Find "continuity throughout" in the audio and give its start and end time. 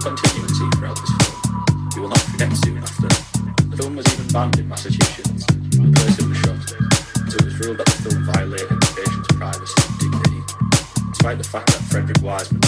0.00-0.96